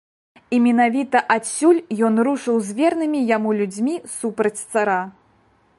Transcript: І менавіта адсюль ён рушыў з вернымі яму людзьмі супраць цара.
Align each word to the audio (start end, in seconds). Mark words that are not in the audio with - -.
І 0.55 0.59
менавіта 0.67 1.17
адсюль 1.35 1.81
ён 2.07 2.13
рушыў 2.29 2.57
з 2.69 2.75
вернымі 2.81 3.19
яму 3.35 3.49
людзьмі 3.61 3.95
супраць 4.19 4.57
цара. 4.73 5.01